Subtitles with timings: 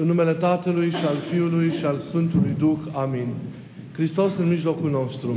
[0.00, 2.78] În numele Tatălui și al Fiului și al Sfântului Duh.
[2.92, 3.26] Amin.
[3.92, 5.36] Hristos în mijlocul nostru.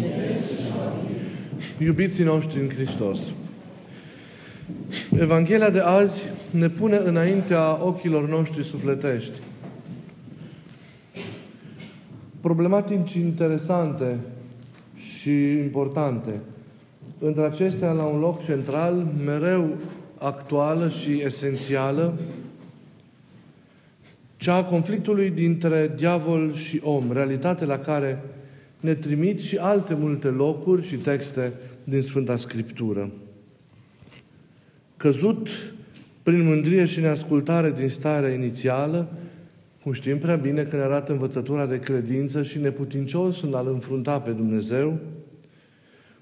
[1.78, 3.20] Iubiții noștri în Hristos.
[5.20, 9.40] Evanghelia de azi ne pune înaintea ochilor noștri sufletești
[12.44, 14.20] problematici interesante
[14.96, 16.40] și importante.
[17.20, 19.70] Între acestea, la un loc central, mereu
[20.18, 22.14] actuală și esențială,
[24.44, 28.22] cea a conflictului dintre diavol și om, realitate la care
[28.80, 33.12] ne trimit și alte multe locuri și texte din Sfânta Scriptură.
[34.98, 35.48] Căzut
[36.24, 39.12] prin mândrie și neascultare din starea inițială,
[39.84, 44.20] cum știm prea bine că ne arată învățătura de credință și neputincios în a-L înfrunta
[44.20, 45.00] pe Dumnezeu,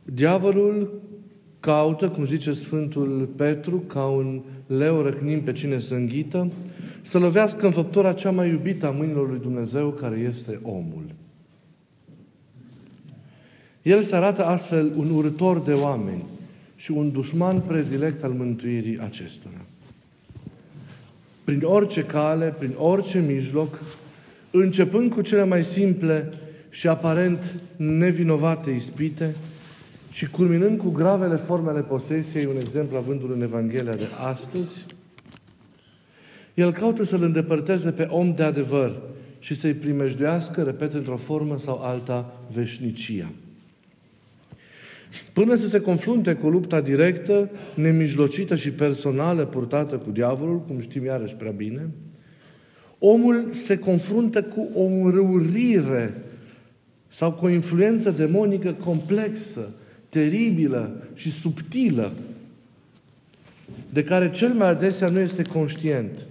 [0.04, 1.02] diavolul
[1.60, 6.52] caută, cum zice Sfântul Petru, ca un leu răcnim pe cine să înghită,
[7.02, 11.05] să lovească în făptura cea mai iubită a mâinilor lui Dumnezeu, care este omul.
[13.82, 16.24] El se arată astfel un urător de oameni
[16.76, 19.62] și un dușman predilect al mântuirii acestora
[21.52, 23.79] prin orice cale, prin orice mijloc,
[24.52, 26.34] începând cu cele mai simple
[26.70, 29.35] și aparent nevinovate ispite
[30.12, 34.85] și culminând cu gravele formele posesiei, un exemplu avându-l în Evanghelia de astăzi,
[36.54, 39.02] el caută să-l îndepărteze pe om de adevăr
[39.40, 43.32] și să-i primejduiască, repet, într-o formă sau alta, veșnicia.
[45.34, 51.05] Până să se confrunte cu lupta directă, nemijlocită și personală purtată cu diavolul, cum știm
[51.05, 51.90] iarăși prea bine,
[52.99, 56.13] omul se confruntă cu o înrăurire
[57.07, 59.72] sau cu o influență demonică complexă,
[60.10, 62.12] teribilă și subtilă,
[63.90, 66.25] de care cel mai adesea nu este conștient.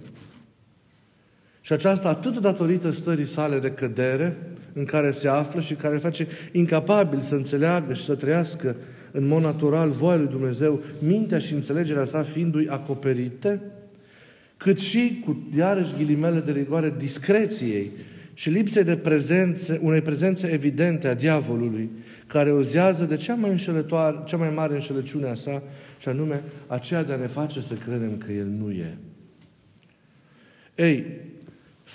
[1.61, 4.37] Și aceasta atât datorită stării sale de cădere,
[4.73, 8.75] în care se află și care face incapabil să înțeleagă și să trăiască
[9.11, 13.61] în mod natural voia lui Dumnezeu, mintea și înțelegerea sa fiindu-i acoperite,
[14.57, 17.91] cât și cu, iarăși, ghilimele de rigoare, discreției
[18.33, 21.89] și lipsei de prezențe, unei prezențe evidente a diavolului,
[22.27, 25.63] care ozează de cea mai, înșelătoare, cea mai mare înșelăciune a sa,
[25.99, 28.97] și anume aceea de a ne face să credem că El nu e.
[30.75, 31.05] Ei,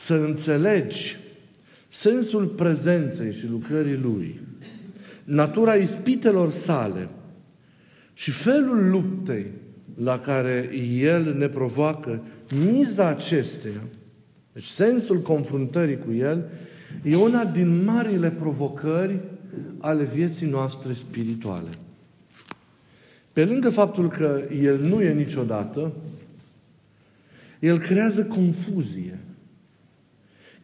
[0.04, 1.16] să înțelegi
[1.88, 4.40] sensul prezenței și lucrării Lui,
[5.24, 7.08] natura ispitelor sale
[8.12, 9.46] și felul luptei
[9.94, 12.22] la care El ne provoacă,
[12.70, 13.82] miza acesteia,
[14.52, 16.44] deci sensul confruntării cu El,
[17.02, 19.20] e una din marile provocări
[19.78, 21.70] ale vieții noastre spirituale.
[23.32, 25.92] Pe lângă faptul că El nu e niciodată,
[27.60, 29.18] El creează confuzie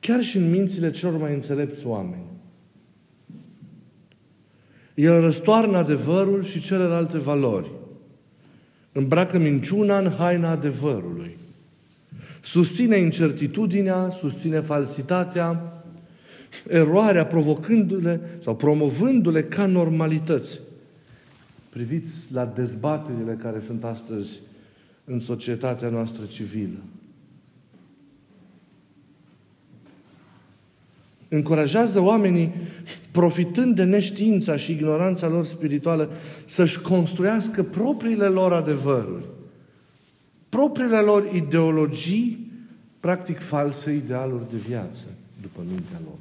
[0.03, 2.23] chiar și în mințile celor mai înțelepți oameni.
[4.95, 7.71] El răstoarnă adevărul și celelalte valori.
[8.93, 11.37] Îmbracă minciuna în haina adevărului.
[12.41, 15.83] Susține incertitudinea, susține falsitatea,
[16.69, 20.61] eroarea, provocându-le sau promovându-le ca normalități.
[21.69, 24.41] Priviți la dezbaterile care sunt astăzi
[25.05, 26.79] în societatea noastră civilă.
[31.32, 32.53] Încurajează oamenii,
[33.10, 36.10] profitând de neștiința și ignoranța lor spirituală,
[36.47, 39.25] să-și construiască propriile lor adevăruri,
[40.48, 42.50] propriile lor ideologii,
[43.00, 45.04] practic false idealuri de viață,
[45.43, 46.19] după mintea lor.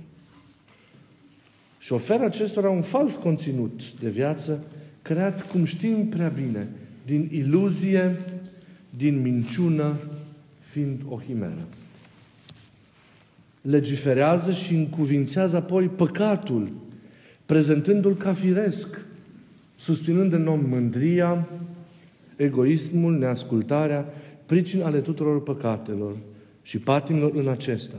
[1.80, 4.64] Și oferă acestora un fals conținut de viață,
[5.02, 6.68] creat, cum știm prea bine,
[7.06, 8.20] din iluzie,
[8.98, 9.96] din minciună,
[10.72, 11.68] fiind o chimeră
[13.62, 16.72] legiferează și încuvințează apoi păcatul,
[17.46, 18.88] prezentându-l ca firesc,
[19.76, 21.48] susținând în om mândria,
[22.36, 24.06] egoismul, neascultarea,
[24.46, 26.18] pricini ale tuturor păcatelor
[26.62, 27.98] și patimilor în acesta.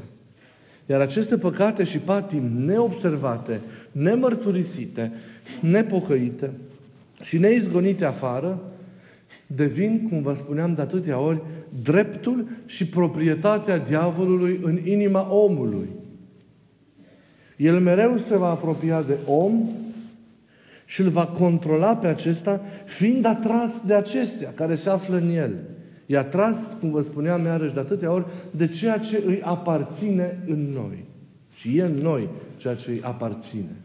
[0.86, 3.60] Iar aceste păcate și patim neobservate,
[3.92, 5.12] nemărturisite,
[5.60, 6.50] nepocăite
[7.22, 8.60] și neizgonite afară,
[9.46, 11.40] devin, cum vă spuneam de atâtea ori,
[11.82, 15.88] dreptul și proprietatea diavolului în inima omului.
[17.56, 19.68] El mereu se va apropia de om
[20.84, 25.54] și îl va controla pe acesta, fiind atras de acestea care se află în el.
[26.06, 30.72] E atras, cum vă spuneam iarăși de atâtea ori, de ceea ce îi aparține în
[30.72, 31.04] noi.
[31.54, 33.76] Și e în noi ceea ce îi aparține.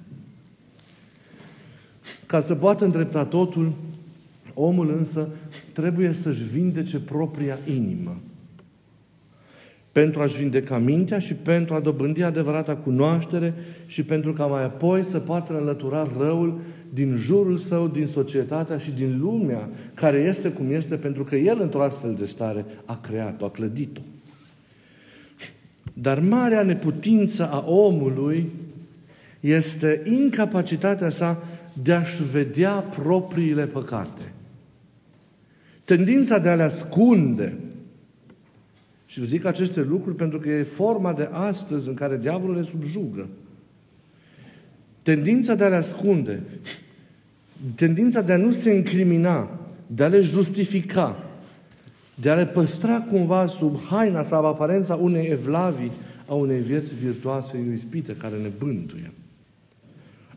[2.26, 3.74] Ca să poată îndrepta totul,
[4.60, 5.28] Omul însă
[5.74, 8.18] trebuie să-și vindece propria inimă.
[9.92, 13.54] pentru a-și vindeca mintea și pentru a dobândi adevărata cunoaștere
[13.86, 16.60] și pentru ca mai apoi să poată înlătura răul
[16.94, 21.58] din jurul său, din societatea și din lumea care este cum este, pentru că El,
[21.62, 24.02] într-o astfel de stare, a creat-o, a clădit-o.
[25.94, 28.52] Dar marea neputință a omului
[29.40, 31.44] este incapacitatea sa
[31.84, 34.32] de a-și vedea propriile păcate.
[35.88, 37.54] Tendința de a le ascunde.
[39.06, 43.28] Și zic aceste lucruri pentru că e forma de astăzi în care diavolul le subjugă.
[45.02, 46.44] Tendința de a le ascunde,
[47.76, 51.24] tendința de a nu se incrimina, de a le justifica,
[52.16, 55.92] de a le păstra cumva sub haina sau aparența unei evlavii,
[56.26, 59.12] a unei vieți virtuoase ispite care ne bântuie.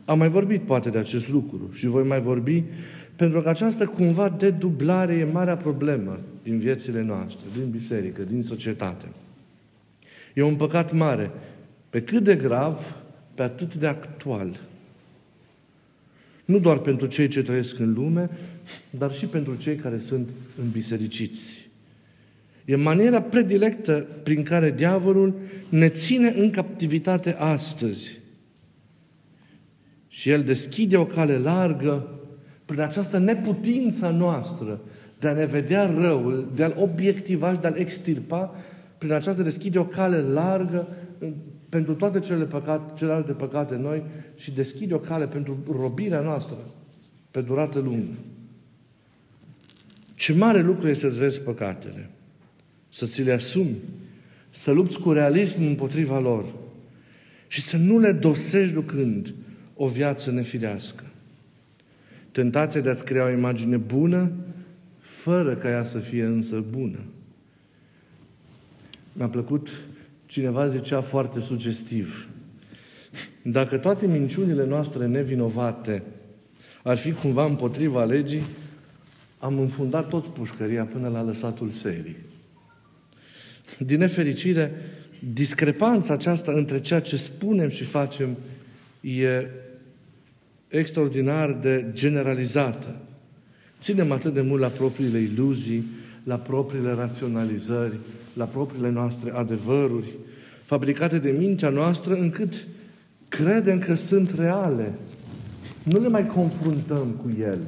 [0.05, 2.63] Am mai vorbit poate de acest lucru și voi mai vorbi
[3.15, 8.43] pentru că această cumva de dublare e marea problemă din viețile noastre, din biserică, din
[8.43, 9.05] societate.
[10.33, 11.31] E un păcat mare,
[11.89, 12.95] pe cât de grav,
[13.33, 14.59] pe atât de actual.
[16.45, 18.29] Nu doar pentru cei ce trăiesc în lume,
[18.89, 20.29] dar și pentru cei care sunt
[20.61, 21.69] înbisericiți.
[22.65, 28.19] E maniera predilectă prin care diavolul ne ține în captivitate astăzi.
[30.07, 32.20] Și el deschide o cale largă
[32.71, 34.81] prin această neputință noastră
[35.19, 38.55] de a ne vedea răul, de a-l obiectiva și de a-l extirpa,
[38.97, 40.87] prin aceasta deschide o cale largă
[41.69, 44.03] pentru toate cele păcate, celelalte păcate noi
[44.35, 46.57] și deschide o cale pentru robirea noastră
[47.31, 48.17] pe durată lungă.
[50.15, 52.09] Ce mare lucru este să-ți vezi păcatele,
[52.89, 53.75] să ți le asumi,
[54.49, 56.45] să lupți cu realism împotriva lor
[57.47, 59.33] și să nu le dosești ducând
[59.75, 61.03] o viață nefirească.
[62.31, 64.31] Tentația de a-ți crea o imagine bună,
[64.99, 66.99] fără ca ea să fie însă bună.
[69.13, 69.69] Mi-a plăcut,
[70.25, 72.27] cineva zicea foarte sugestiv,
[73.43, 76.03] dacă toate minciunile noastre nevinovate
[76.83, 78.43] ar fi cumva împotriva legii,
[79.39, 82.15] am înfundat tot pușcăria până la lăsatul serii.
[83.77, 84.71] Din nefericire,
[85.33, 88.37] discrepanța aceasta între ceea ce spunem și facem
[89.01, 89.47] e
[90.71, 92.95] extraordinar de generalizată.
[93.81, 95.85] Ținem atât de mult la propriile iluzii,
[96.23, 97.97] la propriile raționalizări,
[98.33, 100.13] la propriile noastre adevăruri,
[100.63, 102.67] fabricate de mintea noastră, încât
[103.27, 104.93] credem că sunt reale.
[105.83, 107.59] Nu le mai confruntăm cu El,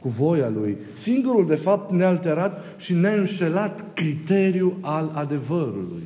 [0.00, 0.76] cu voia Lui.
[0.94, 6.02] Singurul, de fapt, nealterat și neînșelat criteriu al adevărului.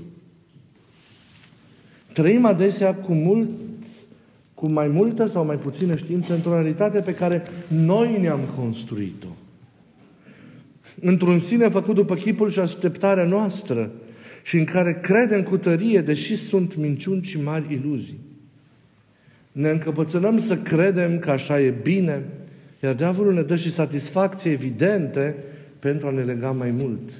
[2.12, 3.49] Trăim adesea cu mult
[4.61, 9.29] cu mai multă sau mai puțină știință într-o realitate pe care noi ne-am construit-o.
[11.01, 13.91] Într-un sine făcut după chipul și așteptarea noastră
[14.43, 18.21] și în care credem cu tărie, deși sunt minciuni și mari iluzii.
[19.53, 22.25] Ne încăpățânăm să credem că așa e bine,
[22.83, 25.35] iar diavolul ne dă și satisfacție evidente
[25.79, 27.11] pentru a ne lega mai mult.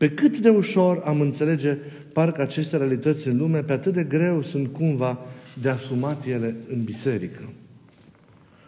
[0.00, 1.76] Pe cât de ușor am înțelege
[2.12, 5.18] parcă aceste realități în lume, pe atât de greu sunt cumva
[5.60, 7.52] de asumat ele în biserică.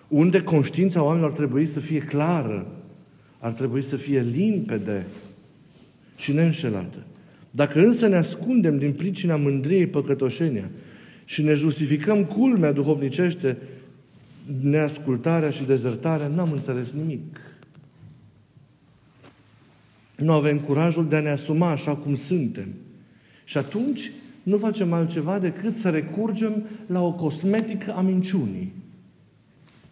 [0.08, 2.66] Unde conștiința oamenilor ar trebui să fie clară,
[3.38, 5.06] ar trebui să fie limpede
[6.16, 7.06] și neînșelată.
[7.50, 10.70] Dacă însă ne ascundem din pricina mândriei păcătoșenia
[11.24, 13.58] și ne justificăm culmea duhovnicește,
[14.60, 17.36] neascultarea și dezertarea, n-am înțeles nimic.
[20.22, 22.68] Nu avem curajul de a ne asuma așa cum suntem.
[23.44, 24.10] Și atunci
[24.42, 28.72] nu facem altceva decât să recurgem la o cosmetică a minciunii.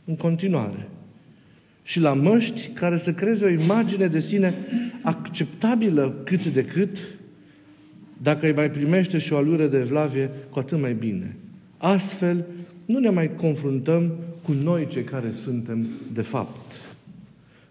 [0.05, 0.89] În continuare.
[1.83, 4.55] Și la măști care să creeze o imagine de sine
[5.03, 6.97] acceptabilă cât de cât,
[8.23, 11.37] dacă îi mai primește și o alură de vlavie, cu atât mai bine.
[11.77, 12.45] Astfel,
[12.85, 16.81] nu ne mai confruntăm cu noi cei care suntem de fapt.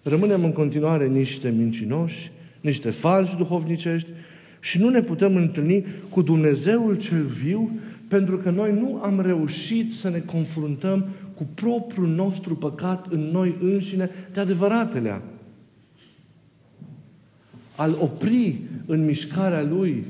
[0.03, 4.09] Rămânem în continuare niște mincinoși, niște falși duhovnicești
[4.59, 9.93] și nu ne putem întâlni cu Dumnezeul cel viu pentru că noi nu am reușit
[9.93, 15.21] să ne confruntăm cu propriul nostru păcat în noi înșine de adevăratele.
[17.75, 20.05] Al opri în mișcarea Lui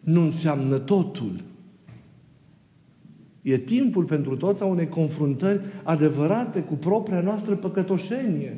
[0.00, 1.42] nu înseamnă totul.
[3.42, 8.56] E timpul pentru toți a unei confruntări adevărate cu propria noastră păcătoșenie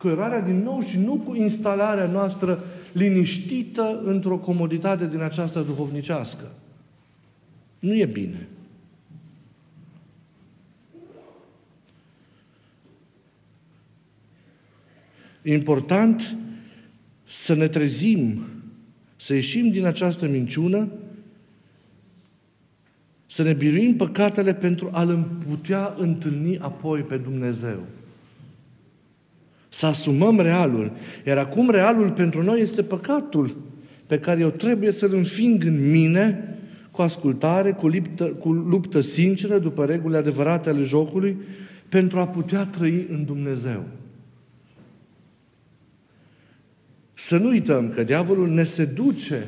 [0.00, 6.52] cu erarea din nou și nu cu instalarea noastră liniștită într-o comoditate din această duhovnicească.
[7.78, 8.48] Nu e bine.
[15.42, 16.36] important
[17.28, 18.44] să ne trezim,
[19.16, 20.88] Să ieșim din această minciună,
[23.26, 27.86] să ne biruim păcatele pentru a-L putea întâlni apoi pe Dumnezeu.
[29.72, 30.92] Să asumăm realul.
[31.26, 33.56] Iar acum realul pentru noi este păcatul
[34.06, 36.54] pe care eu trebuie să-l înfing în mine
[36.90, 41.36] cu ascultare, cu luptă, cu luptă sinceră, după regulile adevărate ale jocului,
[41.88, 43.84] pentru a putea trăi în Dumnezeu.
[47.14, 49.46] Să nu uităm că diavolul ne seduce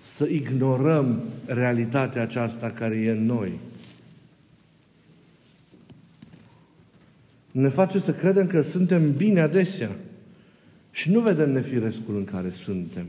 [0.00, 3.58] să ignorăm realitatea aceasta care e în noi.
[7.50, 9.96] Ne face să credem că suntem bine adesea
[10.90, 13.06] și nu vedem nefirescul în care suntem.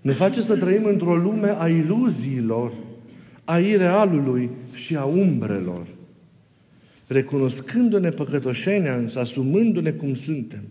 [0.00, 2.72] Ne face să trăim într-o lume a iluziilor,
[3.44, 5.86] a irealului și a umbrelor.
[7.06, 10.62] Recunoscându-ne păcătoșenia, însă asumându-ne cum suntem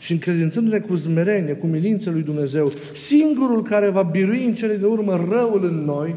[0.00, 4.86] și încredințându-ne cu zmerenie, cu milință lui Dumnezeu, singurul care va birui în cele de
[4.86, 6.14] urmă răul în noi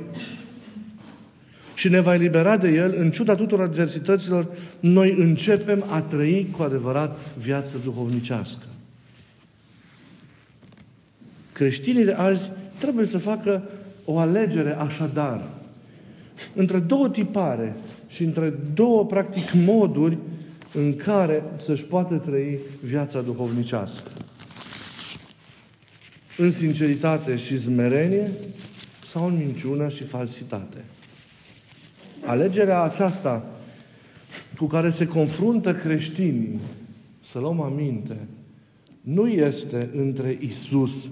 [1.78, 4.48] și ne va elibera de el, în ciuda tuturor adversităților,
[4.80, 8.66] noi începem a trăi cu adevărat viață duhovnicească.
[11.52, 13.64] Creștinii de azi trebuie să facă
[14.06, 15.48] o alegere așadar
[16.56, 17.76] între două tipare
[18.08, 20.18] și între două, practic, moduri
[20.74, 24.12] în care să-și poată trăi viața duhovnicească.
[26.38, 28.32] În sinceritate și zmerenie
[29.06, 30.78] sau în minciună și falsitate.
[32.28, 33.46] Alegerea aceasta
[34.58, 36.60] cu care se confruntă creștinii,
[37.24, 38.18] să luăm aminte,
[39.02, 41.08] nu este între Isus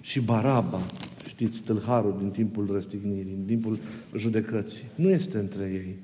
[0.00, 0.80] și Baraba,
[1.28, 3.78] știți, tâlharul din timpul răstignirii, din timpul
[4.16, 4.84] judecății.
[4.94, 5.96] Nu este între ei.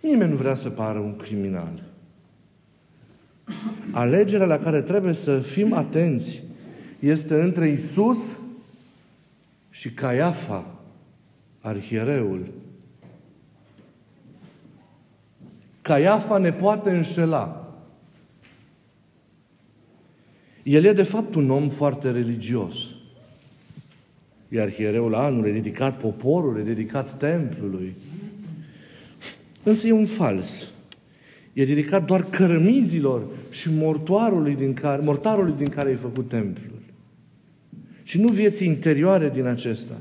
[0.00, 1.82] Nimeni nu vrea să pară un criminal.
[3.90, 6.42] Alegerea la care trebuie să fim atenți
[6.98, 8.18] este între Isus
[9.70, 10.77] și Caiafa,
[11.68, 12.46] arhiereul.
[15.82, 17.72] Caiafa ne poate înșela.
[20.62, 22.74] El e de fapt un om foarte religios.
[24.48, 27.94] Iar hiereul anul e dedicat poporului, e dedicat templului.
[29.62, 30.68] Însă e un fals.
[31.52, 36.78] E dedicat doar cărămizilor și mortoarului din care, mortarului din care ai făcut templul.
[38.02, 39.94] Și nu vieții interioare din acesta.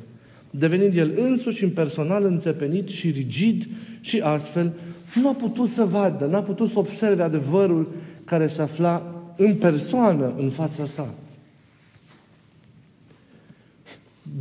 [0.58, 3.68] Devenind el însuși în personal înțepenit și rigid
[4.02, 4.74] și astfel
[5.22, 7.92] nu a putut să vadă, n-a putut să observe adevărul
[8.26, 11.14] care se afla în persoană în fața sa.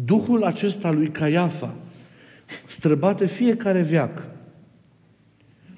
[0.05, 1.75] Duhul acesta lui Caiafa
[2.69, 4.29] străbate fiecare viac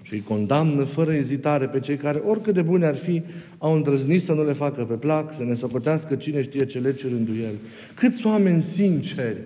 [0.02, 3.22] și îi condamnă fără ezitare pe cei care, oricât de bune ar fi,
[3.58, 7.08] au îndrăznit să nu le facă pe plac, să ne socotească cine știe ce lege
[7.08, 7.54] rânduiel.
[7.94, 9.38] Câți oameni sinceri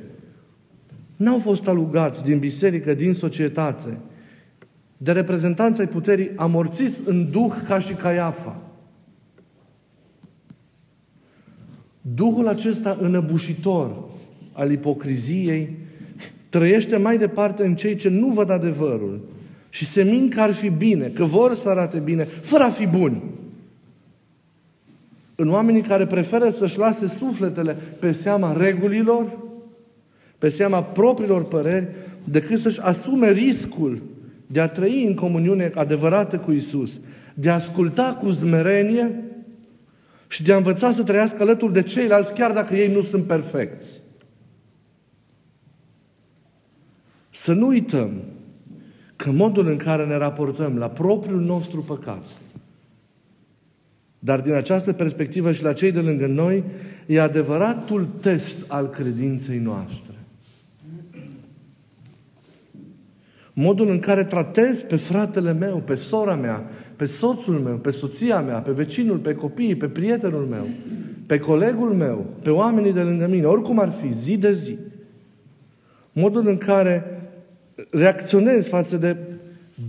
[1.22, 3.98] n-au fost alugați din biserică, din societate,
[4.96, 8.60] de reprezentanța ai puterii amorțiți în duh ca și Caiafa.
[12.00, 14.04] Duhul acesta înăbușitor
[14.52, 15.76] al ipocriziei
[16.48, 19.20] trăiește mai departe în cei ce nu văd adevărul
[19.68, 22.86] și se mint că ar fi bine, că vor să arate bine, fără a fi
[22.86, 23.22] buni.
[25.34, 29.41] În oamenii care preferă să-și lase sufletele pe seama regulilor,
[30.42, 31.88] pe seama propriilor păreri,
[32.24, 34.02] decât să-și asume riscul
[34.46, 37.00] de a trăi în comuniune adevărată cu Isus,
[37.34, 39.24] de a asculta cu zmerenie
[40.28, 44.00] și de a învăța să trăiască alături de ceilalți, chiar dacă ei nu sunt perfecți.
[47.30, 48.22] Să nu uităm
[49.16, 52.24] că modul în care ne raportăm la propriul nostru păcat,
[54.18, 56.64] dar din această perspectivă și la cei de lângă noi,
[57.06, 60.11] e adevăratul test al credinței noastre.
[63.52, 68.40] Modul în care tratez pe fratele meu, pe sora mea, pe soțul meu, pe soția
[68.40, 70.66] mea, pe vecinul, pe copiii, pe prietenul meu,
[71.26, 74.78] pe colegul meu, pe oamenii de lângă mine, oricum ar fi, zi de zi.
[76.12, 77.20] Modul în care
[77.90, 79.16] reacționez față de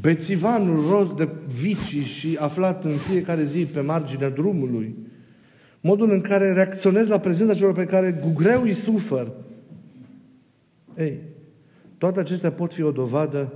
[0.02, 1.30] bețivanul roz de
[1.62, 4.96] vicii și aflat în fiecare zi pe marginea drumului.
[5.82, 9.32] Modul în care reacționez la prezența celor pe care cu greu îi sufăr.
[10.98, 11.20] Ei,
[12.04, 13.54] toate acestea pot fi o dovadă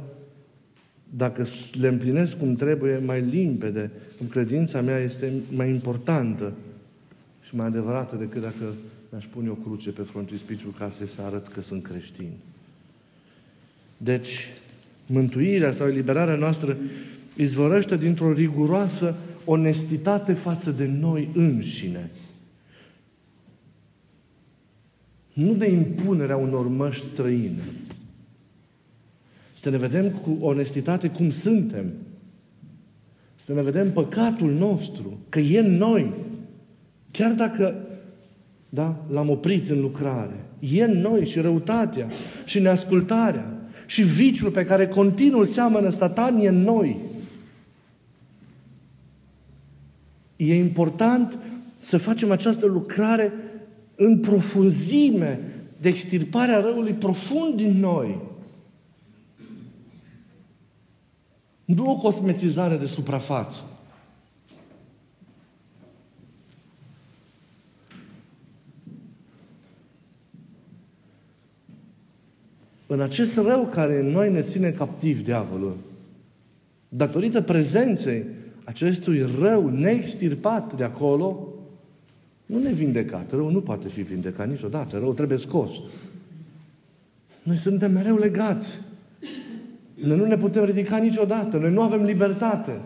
[1.09, 1.45] dacă
[1.79, 6.53] le împlinesc cum trebuie, mai limpede, cum credința mea este mai importantă
[7.43, 8.73] și mai adevărată decât dacă
[9.09, 12.29] mi-aș pune o cruce pe frontispiciul casei să arăt că sunt creștin.
[13.97, 14.47] Deci,
[15.05, 16.77] mântuirea sau eliberarea noastră
[17.35, 22.09] izvorăște dintr-o riguroasă onestitate față de noi înșine.
[25.33, 27.63] nu de impunerea unor măști străine.
[29.59, 31.85] Să ne vedem cu onestitate cum suntem.
[33.35, 36.13] Să ne vedem păcatul nostru, că e în noi.
[37.11, 37.75] Chiar dacă
[38.69, 40.45] da, l-am oprit în lucrare.
[40.59, 42.07] E în noi și răutatea
[42.45, 46.97] și neascultarea și viciul pe care continuu seamănă Satan e în noi.
[50.35, 51.37] E important
[51.77, 53.33] să facem această lucrare
[53.95, 55.39] în profunzime
[55.81, 58.26] de extirparea răului profund din noi.
[61.67, 63.59] Nu o cosmetizare de suprafață.
[72.87, 75.77] În acest rău care în noi ne ține captiv diavolul,
[76.89, 78.25] datorită prezenței
[78.63, 81.47] acestui rău neextirpat de acolo,
[82.45, 83.31] nu ne vindecat.
[83.31, 84.97] Rău nu poate fi vindecat niciodată.
[84.97, 85.69] Rău trebuie scos.
[87.43, 88.79] Noi suntem mereu legați.
[90.03, 91.57] Noi nu ne putem ridica niciodată.
[91.57, 92.79] Noi nu avem libertate.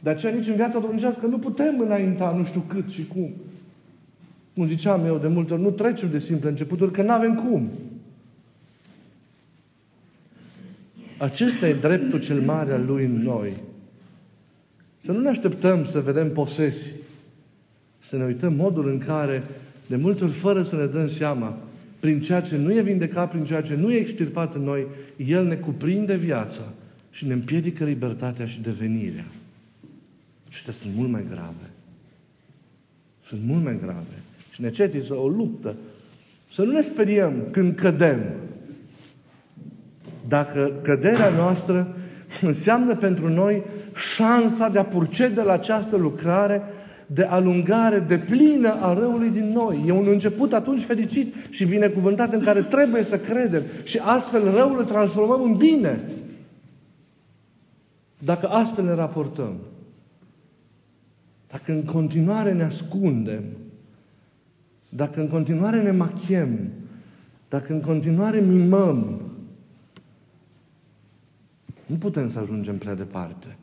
[0.00, 3.32] De aceea nici în viața domnicească nu putem înainta nu știu cât și cum.
[4.54, 7.70] Cum ziceam eu de multe ori, nu trecem de simple începuturi, că nu avem cum.
[11.18, 13.52] Acesta e dreptul cel mare al Lui în noi.
[15.04, 16.92] Să nu ne așteptăm să vedem posesii.
[18.00, 19.44] Să ne uităm modul în care,
[19.86, 21.56] de multe ori, fără să ne dăm seama,
[22.00, 24.86] prin ceea ce nu e vindecat, prin ceea ce nu e extirpat în noi,
[25.16, 26.72] El ne cuprinde viața
[27.10, 29.26] și ne împiedică libertatea și devenirea.
[30.48, 31.70] Acestea sunt mult mai grave.
[33.26, 34.22] Sunt mult mai grave.
[34.50, 35.76] Și necesită o luptă.
[36.52, 38.20] Să nu ne speriem când cădem.
[40.28, 41.96] Dacă căderea noastră
[42.40, 43.62] înseamnă pentru noi
[44.14, 46.62] șansa de a purcede la această lucrare
[47.10, 49.84] de alungare de plină a răului din noi.
[49.86, 54.78] E un început atunci fericit și binecuvântat în care trebuie să credem și astfel răul
[54.78, 56.00] îl transformăm în bine.
[58.18, 59.56] Dacă astfel ne raportăm,
[61.50, 63.44] dacă în continuare ne ascundem,
[64.88, 66.58] dacă în continuare ne machem,
[67.48, 69.20] dacă în continuare mimăm,
[71.86, 73.56] nu putem să ajungem prea departe.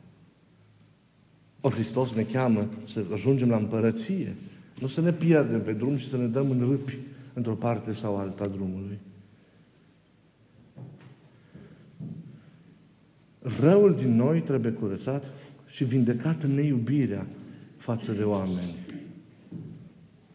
[1.66, 4.34] O, Hristos ne cheamă să ajungem la împărăție.
[4.80, 6.98] Nu să ne pierdem pe drum și să ne dăm în râpi
[7.32, 8.98] într-o parte sau alta drumului.
[13.60, 15.24] Răul din noi trebuie curățat
[15.66, 17.26] și vindecat în neiubirea
[17.76, 18.76] față de oameni.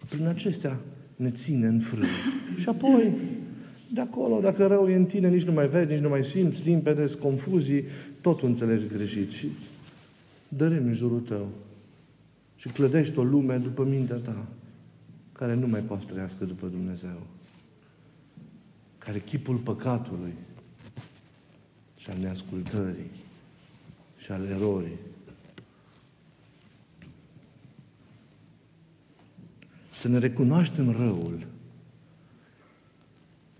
[0.09, 0.77] Prin acestea
[1.15, 2.05] ne ține în frâu.
[2.57, 3.13] Și apoi,
[3.93, 6.61] de acolo, dacă rău e în tine, nici nu mai vezi, nici nu mai simți,
[6.63, 7.83] limpede, confuzii,
[8.21, 9.29] totul înțelegi greșit.
[9.29, 9.47] Și
[10.55, 11.49] dărâm în jurul tău
[12.55, 14.45] și clădești o lume după mintea ta,
[15.31, 17.21] care nu mai poate trăiască după Dumnezeu,
[18.97, 20.33] care chipul păcatului
[21.97, 23.09] și al neascultării
[24.17, 24.97] și al erorii.
[29.89, 31.47] Să ne recunoaștem răul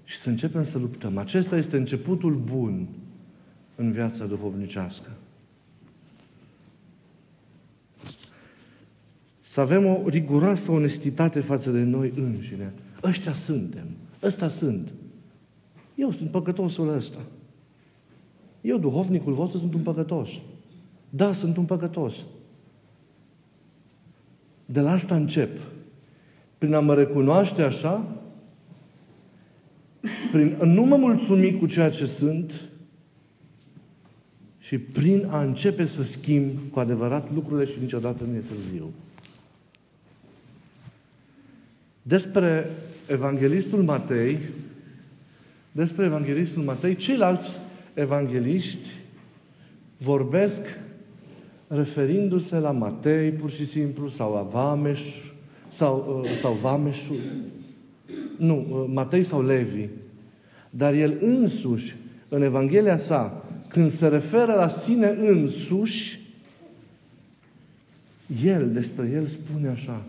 [0.03, 1.17] și să începem să luptăm.
[1.17, 2.87] Acesta este începutul bun
[3.75, 5.09] în viața duhovnicească.
[9.51, 12.73] Să avem o riguroasă onestitate față de noi înșine.
[13.03, 13.85] Ăștia suntem.
[14.23, 14.93] Ăsta sunt.
[15.95, 17.17] Eu sunt păcătosul ăsta.
[18.61, 20.29] Eu, duhovnicul vostru, sunt un păcătos.
[21.09, 22.15] Da, sunt un păcătos.
[24.65, 25.57] De la asta încep.
[26.57, 28.07] Prin a mă recunoaște așa,
[30.31, 32.61] prin a nu mă mulțumi cu ceea ce sunt
[34.59, 38.91] și prin a începe să schimb cu adevărat lucrurile și niciodată nu e târziu.
[42.01, 42.69] Despre
[43.07, 44.39] Evanghelistul Matei,
[45.71, 47.47] despre Evanghelistul Matei, ceilalți
[47.93, 48.89] evangeliști
[49.97, 50.59] vorbesc
[51.67, 54.99] referindu-se la Matei, pur și simplu, sau la Vameș,
[55.67, 57.19] sau, uh, sau Vameșul.
[58.37, 59.87] Nu, uh, Matei sau Levi.
[60.69, 61.95] Dar el însuși,
[62.29, 66.19] în Evanghelia sa, când se referă la sine însuși,
[68.43, 70.01] el, despre el spune așa,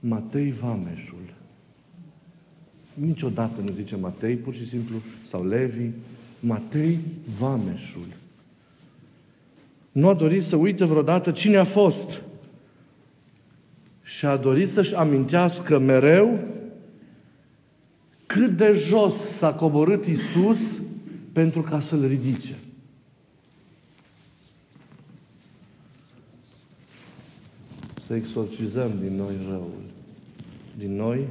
[0.00, 1.34] Matei Vameșul.
[2.94, 5.90] Niciodată nu zice Matei, pur și simplu, sau Levi,
[6.40, 6.98] Matei
[7.38, 8.06] Vameșul.
[9.92, 12.22] Nu a dorit să uite vreodată cine a fost.
[14.02, 16.38] Și a dorit să-și amintească mereu
[18.26, 20.78] cât de jos s-a coborât Isus
[21.32, 22.54] pentru ca să-L ridice.
[28.06, 29.94] Să exorcizăm din noi răul
[30.78, 31.26] din noi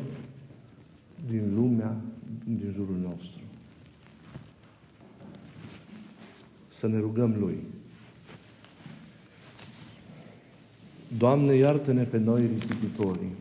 [1.27, 1.95] din lumea
[2.43, 3.41] din jurul nostru.
[6.69, 7.57] Să ne rugăm Lui.
[11.17, 13.31] Doamne, iartă-ne pe noi risipitorii.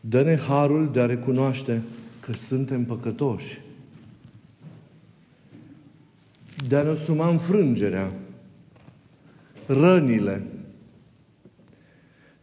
[0.00, 1.82] Dă-ne harul de a recunoaște
[2.20, 3.60] că suntem păcătoși.
[6.68, 8.12] De a ne asuma înfrângerea,
[9.66, 10.42] rănile.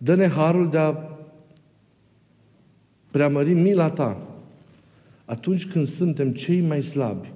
[0.02, 0.96] Dă-ne harul de a
[3.12, 4.22] preamări mila Ta
[5.26, 7.32] atunci când suntem cei mai slabi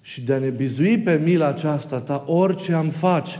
[0.00, 3.38] și de a ne bizui pe mila aceasta Ta orice am face.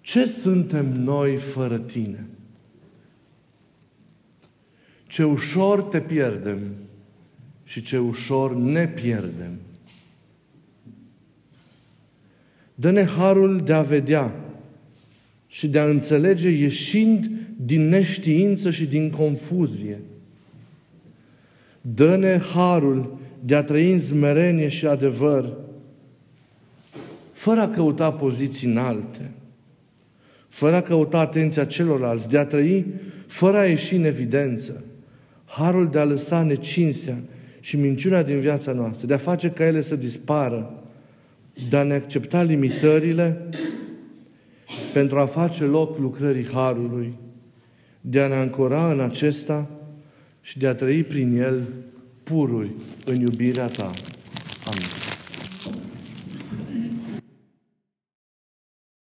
[0.00, 2.26] Ce suntem noi fără Tine?
[5.06, 6.58] Ce ușor te pierdem
[7.64, 9.52] și ce ușor ne pierdem.
[12.74, 14.34] Dă-ne harul de a vedea
[15.48, 20.00] și de a înțelege ieșind din neștiință și din confuzie.
[21.80, 25.56] Dă-ne harul de a trăi în zmerenie și adevăr,
[27.32, 29.30] fără a căuta poziții înalte,
[30.48, 32.86] fără a căuta atenția celorlalți, de a trăi
[33.26, 34.84] fără a ieși în evidență,
[35.44, 37.18] harul de a lăsa necinstea
[37.60, 40.82] și minciuna din viața noastră, de a face ca ele să dispară,
[41.68, 43.48] de a ne accepta limitările
[44.92, 47.14] pentru a face loc lucrării Harului,
[48.00, 49.70] de a ne ancora în acesta
[50.40, 51.62] și de a trăi prin el
[52.22, 52.70] pururi
[53.04, 53.90] în iubirea Ta.